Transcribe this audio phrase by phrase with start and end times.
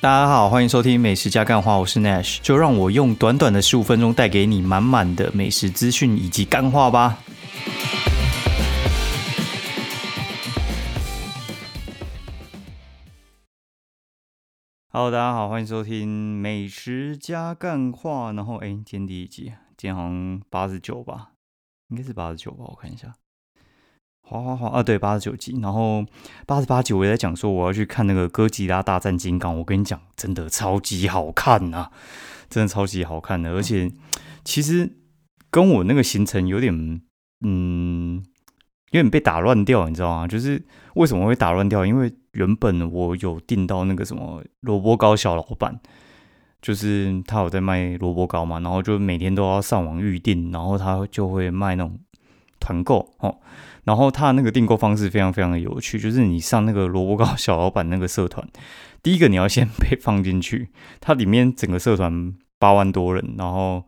[0.00, 7.18] 大家好，欢迎收听《美食加干话》，我是 Nash，就让我用短短的十五分钟带给你满满的美食资讯以及干话吧。
[14.92, 16.06] Hello，大家好，欢迎收听
[16.40, 19.46] 《美食加干话》，然后哎，今天第一集，
[19.76, 21.32] 今天好像八十九吧，
[21.88, 23.12] 应该是八十九吧，我看一下。
[24.28, 24.82] 哗哗哗啊！
[24.82, 26.04] 对，八十九集，然后
[26.46, 29.56] 八十八集我也在讲说我要去看那个哥吉拉大战金刚。
[29.56, 31.88] 我跟你讲，真的超级好看呐，
[32.50, 33.52] 真的超级好看的。
[33.52, 33.90] 而且
[34.44, 34.98] 其实
[35.50, 37.00] 跟我那个行程有点，
[37.40, 38.22] 嗯，
[38.90, 40.28] 有点被打乱掉，你知道吗？
[40.28, 40.62] 就是
[40.94, 41.86] 为什么会打乱掉？
[41.86, 45.80] 因为原本我有订到那个什么萝卜糕小老板，
[46.60, 51.98] 就是他有在卖萝卜糕嘛，然后就每天都要上网预定，然后他就会卖那种
[52.68, 53.38] 团购哦。
[53.84, 58.46] 然后他那个订购方式非常非常的有趣，就是你上那个萝卜糕小老板那个社团，
[59.02, 60.68] 第一个你要先被 放进去，
[61.00, 63.82] 它里面整个社团八万多人，然后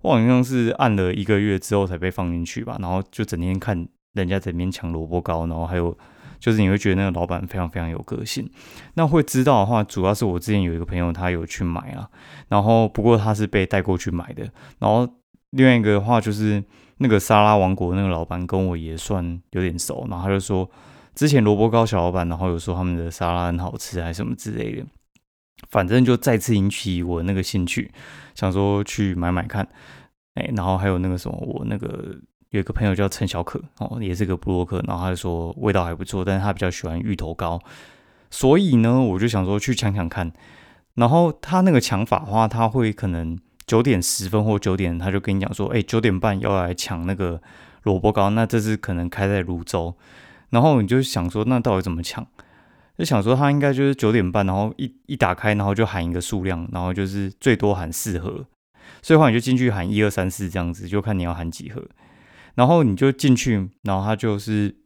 [0.00, 5.96] 我好像是按了一个月之后才被放进去吧，然后就整天看人家在里面抢萝卜糕，然后还有
[6.40, 8.50] 就是你会觉得那个老板非常非常有个性。
[8.94, 12.10] 那会知道的话，主要是我之前有一个朋友他有去买啊，
[12.48, 15.08] 然后不过他是被带过去买的，然后
[15.50, 16.64] 另外一个的话就是。
[16.98, 20.70] 那个沙拉王国那个老板跟我也算有点熟，然后他就说，
[21.14, 24.86] 之前萝卜糕小老板，然后有说他们的沙拉很好吃，还什么之类的，
[25.70, 27.90] 反正就再次引起我那个兴趣，
[28.34, 29.66] 想说去买买看，
[30.34, 32.16] 哎，然后还有那个什么，我那个
[32.50, 37.60] 有一个朋友叫陈小可，哦，也是个布洛克，然后他就说味道还不错，但是他比较喜欢芋头糕，
[38.30, 40.32] 所以呢，我就想说去抢抢看，
[40.94, 43.36] 然后他那个抢法的话，他会可能。
[43.66, 47.40] 九点十分或九点，他就跟你讲说：“哎，九点半要来抢那个
[47.84, 49.96] 萝卜糕。”那这次可能开在泸州，
[50.50, 52.26] 然后你就想说：“那到底怎么抢？”
[52.98, 58.46] 就想说他应该就是九点半，然后一一打开，然后就喊一个数量，然后就是最多喊四盒，
[59.02, 61.82] 所以话你就进去喊一二三四这样子，就看你要喊几盒，
[62.54, 64.76] 然后你就进去，然后他就是，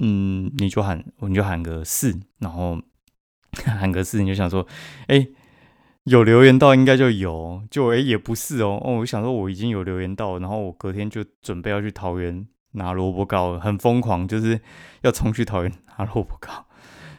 [0.00, 2.78] 嗯，你就喊，你就喊个四，然后
[3.64, 4.66] 喊个四，你就想说
[5.06, 5.26] ：“哎。”
[6.04, 14.60] 有留言到应该就有，就诶也不是哦哦，我想说我已经有留言到，然后我隔天就准备要去桃园拿萝卜糕，很疯狂，就是
[15.00, 16.66] 要冲去桃园 拿萝卜糕。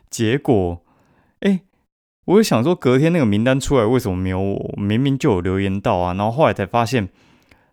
[0.10, 0.84] 结果
[1.40, 1.62] 哎，
[2.26, 4.74] 我就想说隔天那个名单出来为什么没有我？
[4.78, 7.10] 明明就有留言到啊，然后后来才发现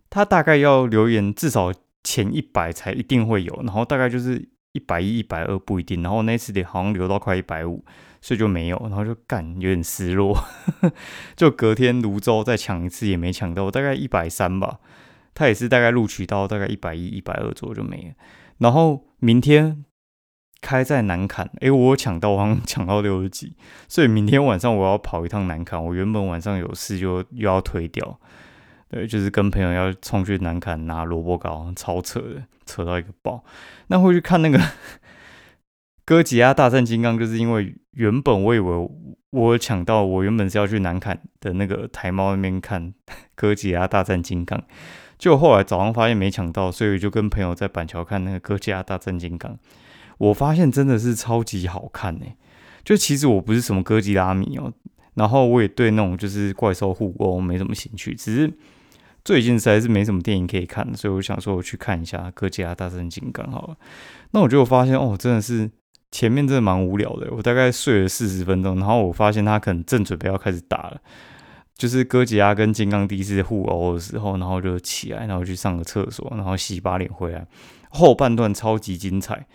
[0.08, 7.84] 他大概要留言至少前一百才一定会有，然后大概就是一百一、一百二不一定，然后那次得好像留到快一百五。
[8.25, 10.38] 所以就没有，然后就干有点失落，
[11.34, 14.78] 就隔天泸州再抢一次也没抢到，大概一百三吧，
[15.34, 18.15] 他也是大概录取到大概一百一、一百二左右就没了。
[18.59, 19.84] 然后明天
[20.60, 23.56] 开在南坎，诶，我抢到，好像抢到六十几，
[23.89, 25.84] 所以明天晚上我要跑一趟南坎。
[25.84, 28.21] 我原本晚上有事就又要推掉，
[28.92, 33.42] 对，就是跟朋友要冲去南坎拿萝卜糕，超扯的，扯到一个爆。
[33.86, 34.60] 那会去看那个。
[36.04, 38.91] 哥吉拉大战金刚，就是因为原本我以为
[39.30, 42.92] 我抢到，我原本是要去南坎的那个台猫那边看
[43.36, 44.60] 哥吉拉大战金刚，
[45.16, 49.56] 就后来早上发现没抢到，所以就跟朋友在板桥看那个哥吉拉大战金刚。
[50.19, 52.26] 我发现真的是超级好看呢。
[52.84, 54.72] 就其实我不是什么哥吉拉迷哦，
[55.14, 58.53] 然后我也对那种就是怪兽互殴没什么兴趣，只是
[59.25, 63.77] 最近实在是没什么电影可以看，所以我想说我去看一下哥吉拉大战金刚好了。
[64.33, 65.71] 那我就发现哦，真的是。
[66.15, 71.00] 前面真的蛮无聊的，我大概睡了四十分钟，然后我发现他可能正准备要开始打了，
[71.75, 77.47] 就是哥吉拉跟金刚第一次互殴的时候，然后就起来，然后去上个厕所，然后洗把脸回来，
[77.89, 79.47] 后半段超级精彩，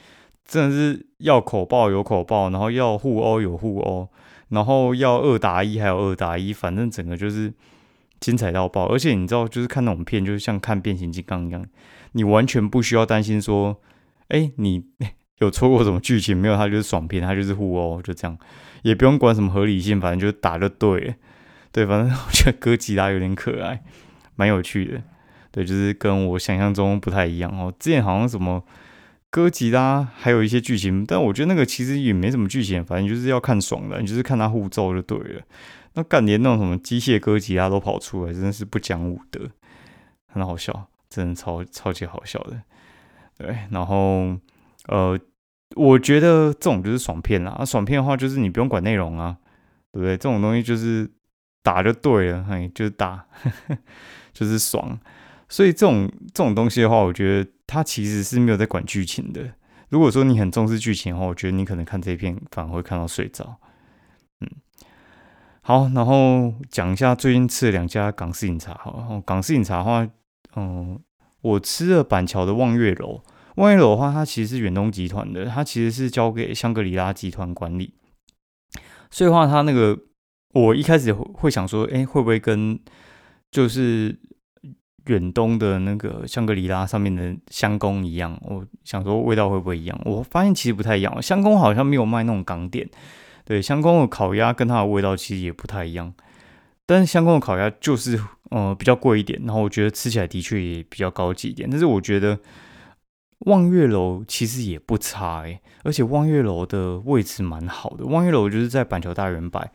[0.47, 4.09] 真的是要口爆有口爆，然后要互殴有互殴，
[4.49, 7.53] 然后要二打一还有二打一，反正整个就是
[8.19, 11.65] 精彩到爆，而且你知道，就是看那种片，就是像看变形金刚一样，
[12.13, 13.81] 你完全不需要担心说，
[14.29, 14.85] 哎，你。
[15.39, 16.57] 有错过什么剧情没有？
[16.57, 18.35] 它就是爽片，它就是互殴，就这样，
[18.81, 21.13] 也不用管什么合理性，反正就是打就对了。
[21.71, 23.83] 对，反正 我觉得哥吉拉有点可爱，
[24.35, 25.03] 蛮有趣的。
[25.51, 27.71] 对，就是跟我想象中不太一样哦。
[27.77, 28.63] 之前好像什么
[29.29, 35.41] 哥吉拉还有一些剧情，但我觉得那个其实也没什么剧情，反正就是要看爽的，你就是看他互揍就对了。
[35.97, 39.49] 那干连那种什么机械哥吉拉都跑出来，真的是不讲武德，
[40.27, 42.61] 很好笑，真的超超级好笑的。
[43.37, 44.37] 对，然后。
[44.87, 45.19] 呃，
[45.75, 47.51] 我觉得这种就是爽片啦。
[47.51, 49.35] 啊爽片的话，就是你不用管内容啊，
[49.91, 50.15] 对不对？
[50.15, 51.11] 这种东西就是
[51.61, 53.25] 打就对了，嘿，就是打，
[54.31, 54.97] 就是爽。
[55.49, 59.45] 所以这种这种东西的话，我觉得它其实是没有在管剧情的。
[59.89, 63.57] 如果说你很重视剧情的话，我觉得你可能看这一片反而会看到睡着。
[65.67, 68.73] 好，然后讲一下最近吃了两家港式饮茶。
[68.75, 70.07] 好，港式饮茶的话，
[70.55, 70.97] 嗯，
[71.41, 73.21] 我吃了板桥的望月楼。
[73.57, 77.93] 望月楼的话，它其实是远东集团的，它其实是交给香格里拉集团管理。
[79.11, 79.99] 所以话，它那个
[80.53, 82.79] 我一开始会想说，哎，会不会跟
[83.51, 84.17] 就是
[85.07, 88.39] 远东的那个香格里拉上面的香宫一样？
[88.43, 90.01] 我想说味道会不会一样？
[90.05, 92.89] 我发现其实不太一样，香宫好像没有卖那种港点。
[93.47, 96.13] 对，香宫的烤鸭跟它的味道其实也不太一样，
[96.85, 101.69] 但是香宫的烤鸭就是呃比较贵一点，然后我觉得吃起来的确也比较高级一点。
[101.69, 102.37] 但是我觉得
[103.45, 108.05] 望月楼其实也不差诶，而且望月楼的位置蛮好的。
[108.05, 109.65] 望月楼就是在板桥大圆柏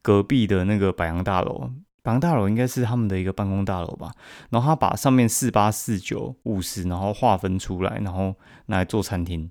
[0.00, 1.70] 隔壁的那个百洋大楼，
[2.02, 4.10] 百洋大楼应该是他们的一个办公大楼吧。
[4.48, 8.34] 然后他把上面四八四九五十，然后划分出来，然后
[8.66, 9.50] 来做餐厅。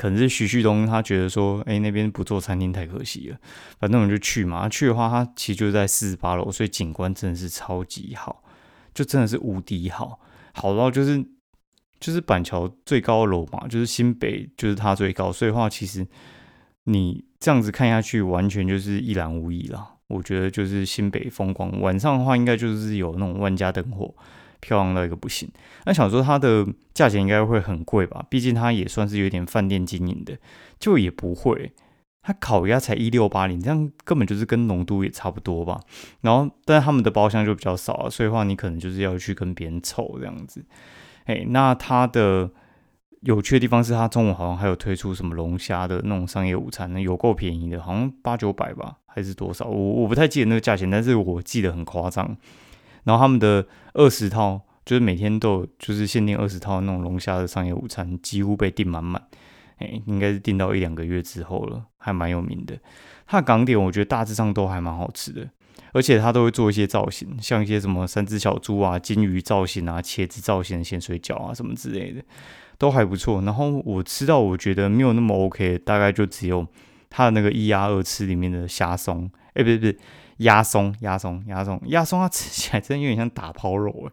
[0.00, 3.36] 可能是徐旭东，他觉得说，哎，那边不做餐厅太可惜了。
[3.78, 8.42] 反正我们就去嘛，去的话，他其实就在四十八楼，所以景观真的是超级好，
[8.94, 10.18] 就真的是无敌好，
[10.54, 11.22] 好到就是
[12.00, 16.06] 就是板桥最高楼嘛，就是新北就是它最高，所以话其实
[16.84, 19.96] 你这样子看下去，完全就是一览无遗了。
[20.06, 24.14] 我觉得就是新北风光，晚上的话应该就是有那种万家灯火。
[24.60, 25.50] 漂亮到一个不行，
[25.84, 28.24] 那想说它的价钱应该会很贵吧？
[28.28, 30.38] 毕竟它也算是有点饭店经营的，
[30.78, 31.72] 就也不会。
[32.22, 35.80] 它烤鸭才一六八零，这样根本就是跟浓度也差不多吧。
[36.20, 40.62] 然后，但他们的包厢就比较少啊，所以话你可能就是要去跟别人凑这样子。
[41.24, 42.50] 哎，那它的
[43.22, 49.64] 有趣的地方是，它中午好像还有推出什么龙虾的那种商业午餐，那有够便宜的，好像八九百吧，还是多少？
[49.64, 52.36] 我我不太记得那个价钱，但是我记得很夸张。
[53.04, 59.22] 然后他们的二十套就是每天都有，就是限定二十套那种龙虾的商业午餐，几乎被订满满。
[59.78, 62.78] 哎，应该是订到一两个月之后了，还蛮有名的。
[63.26, 65.48] 它的港点我觉得大致上都还蛮好吃的，
[65.92, 72.22] 而且它都会做一些造型，像一些什么三只小猪啊、金鱼造型啊、茄子造型的咸水饺啊什么之类的，
[72.76, 73.40] 都还不错。
[73.42, 76.66] 然后我吃到我觉得没有那么 OK，大概就只有
[77.08, 79.30] 它的那个一鸭二吃里面的虾松。
[79.54, 79.98] 哎，不是不是。
[80.40, 84.10] 鸭松，鸭松，鸭松，鸭松，它吃起来真的有点像打抛肉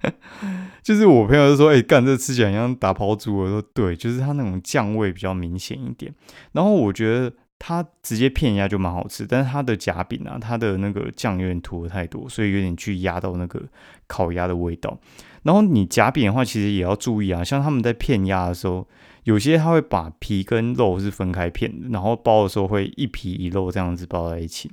[0.00, 0.12] 哎，
[0.82, 3.36] 就是我朋友就说，哎，干这吃起来像打抛猪。
[3.36, 6.14] 我说对，就是它那种酱味比较明显一点。
[6.52, 13.62] 然后我觉得它直接片鸭就蛮好吃，但是它的夹饼啊，它的那个酱有点涂的太多，所以有点去压到那个
[14.06, 14.98] 烤鸭的味道。
[15.46, 18.86] 然后你夹饼的话，其实也要注意啊，像他们在片鸭的时候。
[19.26, 24.70] 有些他会把皮跟肉是分开片，然后包的时候会一皮一肉这样子包在一起。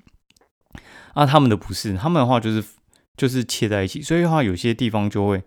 [1.15, 2.63] 啊，他们的不是，他们的话就是
[3.17, 5.41] 就是切在一起，所以的话有些地方就会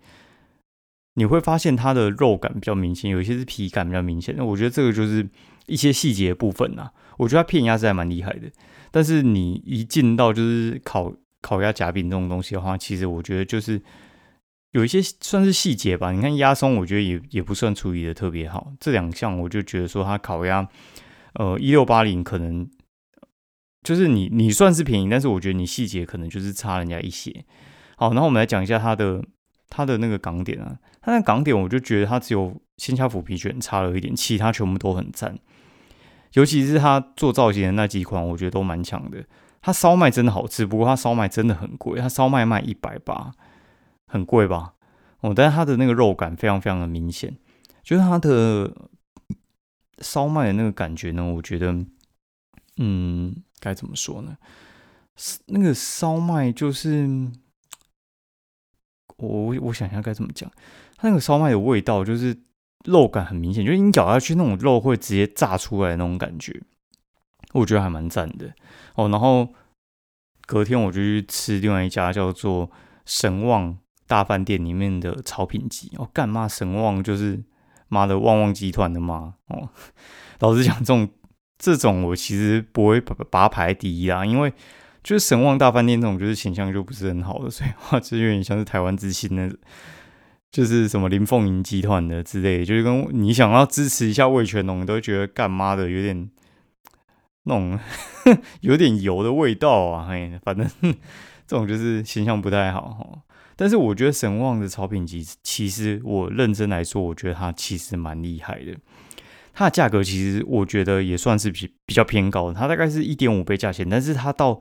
[1.15, 4.35] 你会发现它的肉感比较明显，有些是皮感比较明显。
[4.37, 5.25] 那我觉得这个就是
[5.67, 6.91] 一些细节部分呐。
[7.19, 8.51] 我觉得它片鸭是还蛮厉害的，
[8.91, 13.81] 但是你一进到就是烤烤鸭夹饼这种东西的话，其实我觉得就是。
[14.77, 18.75] 有一些算是细节吧，你看鸭松，我觉得也也不算处理的特别好。
[18.79, 20.69] 这两项我就觉得说，它烤鸭，
[21.33, 22.69] 呃，一六八零可能
[23.83, 27.33] 就是你你算是便宜，但是我觉得你细节可能就是差人家一些。
[27.97, 29.25] 好，然后我们来讲一下它的
[29.71, 35.39] 它的那个港点啊，它的港点我就觉得它只有鲜虾腐皮卷差了一点，其他全部都很赞。
[36.35, 39.25] 尤其是它做造型的那几款，我觉得都蛮强的。
[39.63, 43.33] 它烧麦真的好吃，不过它烧麦真的很贵，它烧麦卖一百八。
[44.07, 44.75] 很贵吧？
[45.21, 47.37] 哦，但是它的那个肉感非常非常的明显，
[47.83, 48.71] 就是它的
[49.99, 51.75] 烧麦的那个感觉呢，我觉得，
[52.77, 54.37] 嗯，该怎么说呢？
[55.47, 57.09] 那个烧麦就是，
[59.17, 60.51] 我我想一下该怎么讲，
[60.97, 62.39] 它那个烧麦的味道就是
[62.85, 66.63] 肉感很明显，就是你咬下去那种肉会直接炸出来那种感觉，
[67.55, 68.55] 我觉得还蛮赞的
[68.95, 69.09] 哦。
[69.09, 69.55] 然后
[70.47, 72.71] 隔天我就去吃另外一家叫做
[73.07, 73.79] 神旺。
[74.07, 77.43] 大饭店里面的超品集哦，干嘛神旺就是
[77.89, 79.69] 妈的旺旺集团的嘛哦。
[80.41, 81.09] 老实讲，这种
[81.59, 84.53] 这种我其实不会把把它排第一啦，因为
[85.03, 89.57] 就是神旺大饭店这种就是形象就不是很好的，所以话就有点像是台湾之星的，
[90.51, 96.29] 就是什么林凤营集团的之类，就是跟你想要支持一下味全龙，都觉得干妈的有点
[97.45, 97.79] 那种
[98.61, 100.69] 有点油的味道啊，嘿，反正
[101.47, 103.23] 这种就是形象不太好哈。
[103.59, 108.77] 但是我觉得神旺的草品集，其实我认真来说，我觉得它其实蛮厉害的。
[109.55, 113.89] 它的价格其实我觉得也算是比比较偏高的，它大概是一点五倍价钱。
[113.89, 114.61] 但是它到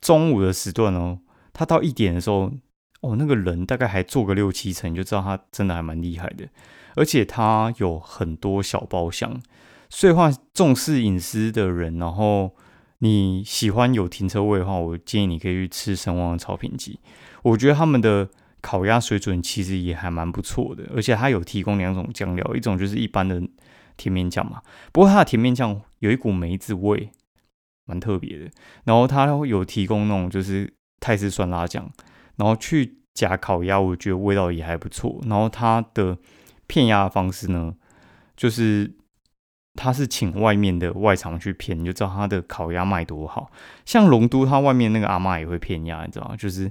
[0.00, 1.20] 中午的时段哦，
[1.52, 2.50] 它到一点的时候，
[3.02, 6.48] 哦，那个人大概还坐个六七成，你就知道它真的还蛮厉害的。
[6.96, 9.40] 而且它有很多小包厢，
[9.88, 12.56] 所以话重视隐私的人，然后。
[13.04, 16.98] 你喜欢有停车位的话，我建议你可以去吃神旺的草坪鸡。
[17.42, 18.26] 我觉得他们的
[18.62, 23.42] 烤鸭水准其实也还蛮不错的，而且它有提供两种酱料，一种就是一般的
[23.98, 27.10] 甜面酱嘛，不过它的甜面酱有一股梅子味，
[27.84, 28.50] 蛮特别的。
[28.84, 31.86] 然后它有提供那种就是泰式酸辣酱，
[32.36, 35.20] 然后去夹烤鸭，我觉得味道也还不错。
[35.28, 36.16] 然后它的
[36.66, 37.74] 片鸭的方式呢，
[38.34, 38.94] 就是。
[39.74, 43.50] 他是请外面的外场去骗，你就知道他的烤鸭卖多好。
[43.84, 46.36] 像龙都，他外面那个阿妈也会骗鸭，你知道吗？
[46.36, 46.70] 就是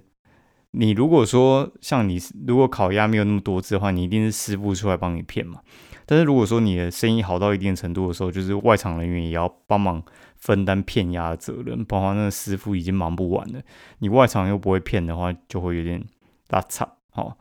[0.72, 2.18] 你如果说像你
[2.48, 5.60] 如果烤鸭没有那么多只的话，你一定是师傅出来帮你骗嘛。
[6.06, 10.04] 但是如果说你的生意好到一定程度的时候，就是外场人员也要帮忙
[10.38, 13.62] 分担骗鸭的责任，不然那个师傅已经忙不完了。
[14.00, 16.04] 你外场又不会骗的话，就会有点
[16.50, 17.38] 拉差，好。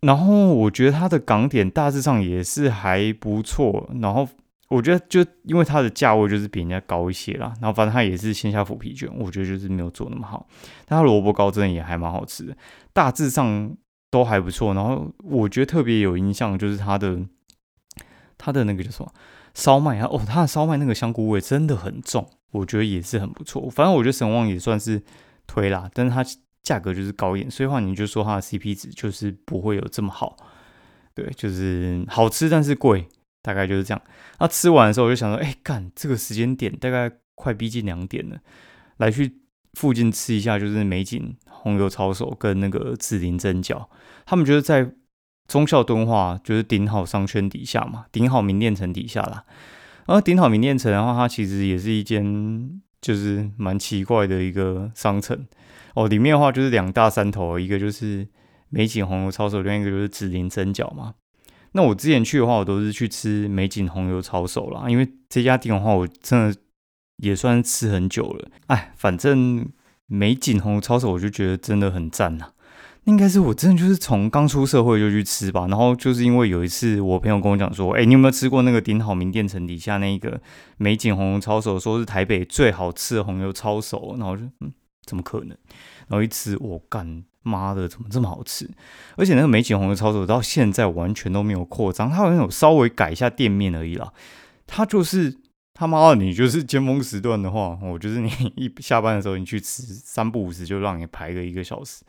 [0.00, 4.28] 然后我觉得它的港点大致上也是还不错，然后
[4.68, 10.46] 我觉得就因为它的价位就是比人家高一些啦，然后反正它也是线下腐皮卷，我觉得就是没有做那么好，
[10.86, 12.56] 但它萝卜糕真的也还蛮好吃的，
[12.92, 13.74] 大致上
[14.10, 14.74] 都还不错。
[14.74, 17.18] 然后我觉得特别有印象就是它的
[18.36, 19.10] 它的那个叫什么
[19.54, 23.70] 烧麦啊，哦，它的烧麦那个香菇味真的很重，我觉得也是很不错。
[23.70, 25.02] 反正我觉得神旺也算是
[25.46, 26.24] 推啦，但是它。
[26.64, 30.34] 价格就是高一点，所以话你就说它的 CP 值就是不会有这么好，
[31.14, 33.06] 对，就是好吃但是贵，
[33.42, 34.02] 大概就是这样。
[34.40, 38.38] 那吃完的时候我就想说，哎，干这个时间点大概快逼近两点了，
[38.96, 39.40] 来去
[39.74, 43.86] 附近吃一下，就是美景红油抄手跟那个紫林蒸饺，
[44.24, 44.90] 他们就是在
[45.46, 49.44] 忠孝敦化，就是顶好商圈底下嘛，顶好名店城底下啦。
[50.06, 55.46] 然后顶好名店城的话，它其实也是一间就是蛮奇怪的一个商城。
[55.94, 58.28] 哦，里面的话就是两大山头，一个就是
[58.68, 61.14] 美景红油抄手，另外一个就是紫林蒸饺嘛。
[61.72, 66.56] 那我之前去的话，我都是去吃美景红油抄手啦，因为这家店的话，我真的
[67.18, 68.48] 也算是吃很久了。
[68.66, 69.68] 哎，反正
[70.06, 72.50] 美景红油抄手，我就觉得真的很赞呐。
[73.04, 80.40] 应该是我真的就是从刚出社会就去吃吧，然后就是因为有一次我朋友跟我讲说，哎，你有没有吃过那个顶好名店城底下那个
[80.78, 84.72] 美景红油抄手，说是台北最好吃的红油抄手，然后就嗯。
[85.04, 85.56] 怎么可能？
[86.08, 88.70] 然后一吃，我干妈的，怎么这么好吃？
[89.16, 94.12] 而且那个美景红的操作到现在完全都没有扩张，它好像有稍微改一下店面而已啦。
[94.66, 95.38] 它就是
[95.74, 102.02] 他妈的，你就是尖峰时段的话，我就是你一下班的时候你去吃三不五十就让你排个一个小时，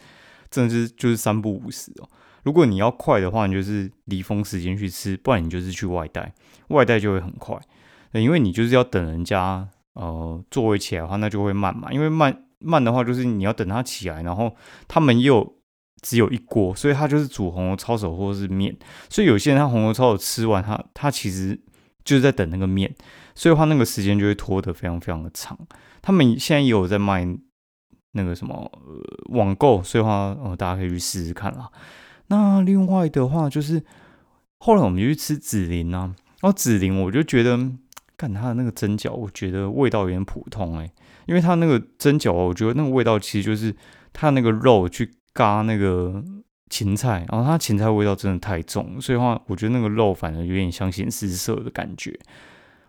[0.49, 2.09] 真的是就是三不五十哦。
[2.43, 6.33] 如果你要快的话，你就是离峰时间去吃，不然你就是去外带，
[6.69, 7.59] 外带就会很快。
[8.13, 12.44] 因为你就是要等人家呃座位起来的话，那就会慢嘛，因为慢。
[12.59, 14.55] 慢的话就是你要等它起来，然后
[14.87, 15.57] 他们又
[16.01, 18.75] 只有一锅，所以他就是煮红油抄手或者是面。
[19.09, 21.59] 所以有些人他红油抄手吃完，他他其实
[22.03, 22.93] 就是在等那个面，
[23.33, 25.57] 所以话那个时间就会拖得非常非常的长。
[26.01, 27.27] 他们现在也有在卖
[28.11, 28.71] 那个什么
[29.29, 31.69] 网购，所以话呃大家可以去试试看啦。
[32.27, 33.83] 那另外的话就是
[34.59, 37.57] 后来我们就去吃紫林啊，然后紫林我就觉得
[38.15, 40.91] 干它的那个蒸饺，我觉得味道有点普通哎。
[41.25, 43.75] 因为它那个蒸饺，我觉得那个味道其实就是
[44.13, 46.23] 它那个肉去嘎那个
[46.69, 52.17] 芹菜，然后它芹菜味道真的太重，所以话我觉得那个肉反而有点相形失色的感觉，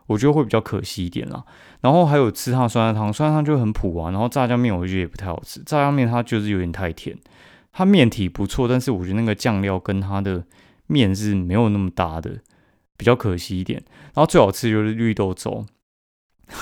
[0.06, 1.44] 我觉得会比较可惜一点啦。
[1.80, 4.10] 然后还有吃它酸菜汤，酸菜汤就很普啊。
[4.10, 7.16] 然后炸酱面我觉得也不太好吃，炸酱面它就是有点太甜，
[7.72, 10.44] 它面体不错，但是我觉得那个酱料跟它的
[10.86, 12.38] 面是没有那么搭的，
[12.96, 13.82] 比较可惜一点。
[14.14, 15.66] 然后最好吃就是绿豆粥。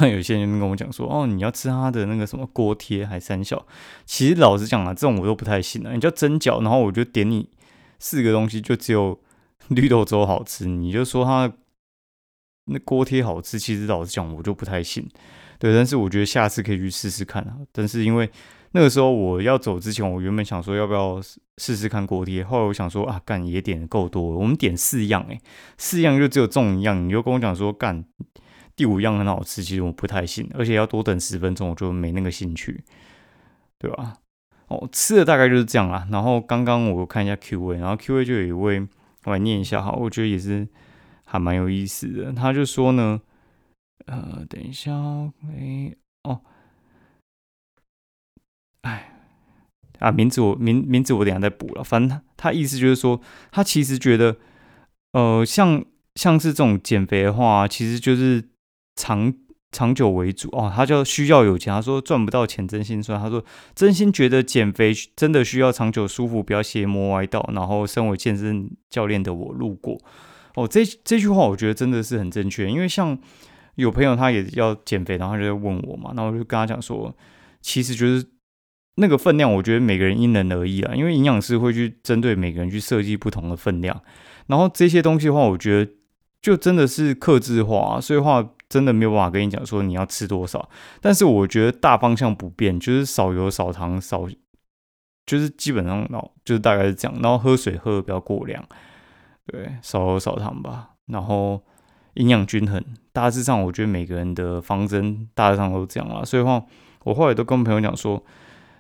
[0.01, 3.67] 那 有些人跟我讲说，哦，你要吃他的那个什么锅贴还三小，
[4.07, 5.93] 其实老实讲啊，这种我都不太信啊。
[5.93, 7.51] 你叫蒸饺，然后我就点你
[7.99, 9.21] 四个东西，就只有
[9.69, 11.53] 绿豆粥好吃，你就说他
[12.65, 15.07] 那锅贴好吃，其实老实讲我就不太信。
[15.59, 17.59] 对，但是我觉得下次可以去试试看啊。
[17.71, 18.31] 但是因为
[18.73, 21.21] 那个时候我要走之前，我原本想说要不要
[21.59, 25.39] 试试看锅贴，后来我想说啊，干也点够多了，我们点四样，诶，
[25.77, 28.03] 四样就只有中一样，你就跟我讲说干。
[28.77, 32.83] 第五样很好吃，其实我不太信，而且要多等十分钟，我就没那个兴趣，
[33.79, 34.19] 对吧？
[34.67, 36.09] 哦，吃的大概就是这样啦。
[36.11, 38.81] 然后刚刚我看一下 Q&A，然后 Q&A 就有一位，
[39.25, 40.67] 我来念一下哈，我觉得也是
[41.25, 42.33] 还蛮有意思的。
[42.33, 43.21] 他就说呢，
[44.07, 44.91] 呃，等一下，
[45.53, 46.41] 哎，哦，
[48.81, 49.21] 哎，
[50.01, 51.85] 啊，名字我名名字我等下再补了。
[51.85, 53.21] 反正他他意思就是说，
[53.53, 54.39] 他其实觉得，
[55.13, 55.85] 呃，像
[56.17, 58.49] 像是这种减肥的话，其实就是。
[58.97, 59.33] 长
[59.73, 61.73] 长久为主哦，他就需要有钱。
[61.73, 63.19] 他说赚不到钱真心酸。
[63.19, 67.49] 他说真心觉得减肥真的需要长久舒服，不要邪魔歪道。
[67.53, 70.01] 然后身为健身教练的我路过
[70.55, 72.71] 哦，这这句话我觉得真的是很正确。
[72.71, 73.19] 因为像
[73.75, 77.13] 有朋友他也要减肥，然后就在问我嘛，然后我就跟他讲说，
[77.61, 78.25] 其实就是
[78.95, 84.01] 那个分量，我觉得每个人因人而异啊，因为营养师会去针对每个人去设计不同的分量，
[84.47, 85.91] 然后这些东西的话，我觉得
[86.41, 90.69] 就真的是克制化，所以话真的没有办法跟你讲说你要吃多少，
[91.01, 94.29] 但是我觉得大方向不变，就是少油少糖少，
[95.25, 98.65] 就是基本上哦，就是大概是这样，然后喝水喝的不要过量，
[99.47, 101.63] 对，少油少糖吧，然后。
[102.17, 102.81] 营养均衡，
[103.13, 106.25] 大致上我觉得每个人的方针大致上都这样啦。
[106.25, 106.65] 所以话，
[107.03, 108.25] 我后来都跟朋友讲说，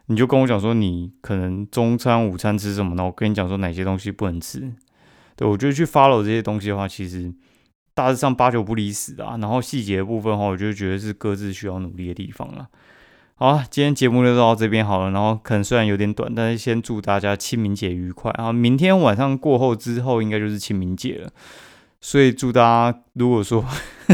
[0.07, 4.73] 你就跟我讲说，你可能中餐、午餐吃什么，呢我跟你讲说哪些东西不能吃。
[5.35, 7.35] 对我觉得去 follow 这些东西的话，其实
[7.95, 9.37] 大致上八九不离十啊。
[9.41, 12.69] 然后细节部分的话，我就觉得是各自需要努力的地方了。
[13.37, 15.11] 好，今天节目就到这边好了。
[15.11, 18.53] 然后可能虽然有点短，但是先祝大家清明节愉快啊！
[18.53, 21.31] 明天晚上过后之后，应该就是清明节了。
[22.01, 23.65] 所以祝大家，如果说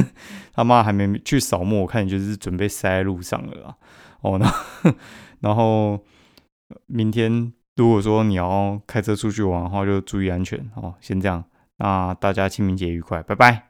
[0.55, 3.77] 他妈还没去扫墓，我看你就是准备塞在路上了啦。
[4.23, 4.95] 哦，那
[5.41, 6.03] 然后
[6.87, 10.95] 明天如果说你要开车出去玩的话，就注意安全哦。
[11.01, 11.45] 先这样，
[11.77, 13.70] 那大家清明节愉快，拜拜。